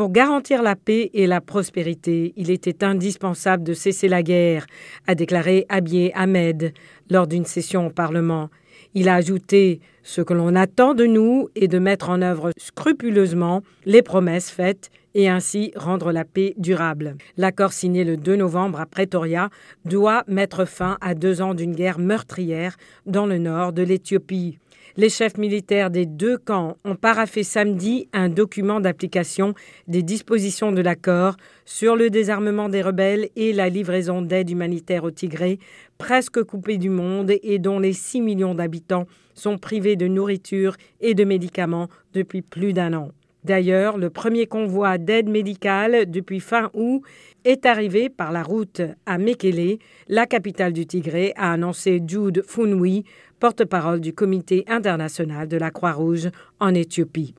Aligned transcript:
Pour 0.00 0.12
garantir 0.12 0.62
la 0.62 0.76
paix 0.76 1.10
et 1.12 1.26
la 1.26 1.42
prospérité, 1.42 2.32
il 2.38 2.50
était 2.50 2.84
indispensable 2.84 3.62
de 3.62 3.74
cesser 3.74 4.08
la 4.08 4.22
guerre, 4.22 4.64
a 5.06 5.14
déclaré 5.14 5.66
Abiy 5.68 6.10
Ahmed 6.14 6.72
lors 7.10 7.26
d'une 7.26 7.44
session 7.44 7.88
au 7.88 7.90
Parlement. 7.90 8.48
Il 8.94 9.10
a 9.10 9.16
ajouté 9.16 9.80
Ce 10.02 10.22
que 10.22 10.34
l'on 10.34 10.54
attend 10.54 10.94
de 10.94 11.04
nous 11.04 11.48
est 11.54 11.68
de 11.68 11.78
mettre 11.78 12.08
en 12.08 12.22
œuvre 12.22 12.52
scrupuleusement 12.56 13.62
les 13.84 14.02
promesses 14.02 14.50
faites 14.50 14.90
et 15.14 15.28
ainsi 15.28 15.72
rendre 15.76 16.12
la 16.12 16.24
paix 16.24 16.54
durable. 16.56 17.16
L'accord 17.36 17.72
signé 17.72 18.04
le 18.04 18.16
2 18.16 18.36
novembre 18.36 18.80
à 18.80 18.86
Pretoria 18.86 19.50
doit 19.84 20.24
mettre 20.26 20.64
fin 20.64 20.96
à 21.00 21.14
deux 21.14 21.42
ans 21.42 21.54
d'une 21.54 21.74
guerre 21.74 21.98
meurtrière 21.98 22.76
dans 23.06 23.26
le 23.26 23.38
nord 23.38 23.72
de 23.72 23.82
l'Éthiopie. 23.82 24.58
Les 24.96 25.08
chefs 25.08 25.38
militaires 25.38 25.90
des 25.90 26.04
deux 26.04 26.36
camps 26.36 26.76
ont 26.84 26.96
paraffé 26.96 27.44
samedi 27.44 28.08
un 28.12 28.28
document 28.28 28.80
d'application 28.80 29.54
des 29.86 30.02
dispositions 30.02 30.72
de 30.72 30.82
l'accord 30.82 31.36
sur 31.64 31.94
le 31.94 32.10
désarmement 32.10 32.68
des 32.68 32.82
rebelles 32.82 33.28
et 33.36 33.52
la 33.52 33.68
livraison 33.68 34.20
d'aide 34.20 34.50
humanitaire 34.50 35.04
au 35.04 35.12
Tigré, 35.12 35.60
presque 35.96 36.42
coupé 36.42 36.76
du 36.76 36.90
monde 36.90 37.32
et 37.42 37.58
dont 37.60 37.78
les 37.78 37.92
6 37.92 38.20
millions 38.20 38.54
d'habitants 38.54 39.06
sont 39.34 39.58
privés 39.58 39.89
de 39.96 40.06
nourriture 40.06 40.76
et 41.00 41.14
de 41.14 41.24
médicaments 41.24 41.88
depuis 42.14 42.42
plus 42.42 42.72
d'un 42.72 42.94
an. 42.94 43.10
D'ailleurs, 43.44 43.96
le 43.96 44.10
premier 44.10 44.46
convoi 44.46 44.98
d'aide 44.98 45.28
médicale 45.28 46.10
depuis 46.10 46.40
fin 46.40 46.70
août 46.74 47.02
est 47.44 47.64
arrivé 47.64 48.10
par 48.10 48.32
la 48.32 48.42
route 48.42 48.82
à 49.06 49.16
Mekele, 49.16 49.78
la 50.08 50.26
capitale 50.26 50.74
du 50.74 50.86
Tigré, 50.86 51.32
a 51.36 51.52
annoncé 51.52 52.02
Jude 52.06 52.42
Funwi, 52.46 53.04
porte-parole 53.38 54.00
du 54.00 54.12
Comité 54.12 54.64
international 54.68 55.48
de 55.48 55.56
la 55.56 55.70
Croix-Rouge 55.70 56.28
en 56.58 56.74
Éthiopie. 56.74 57.28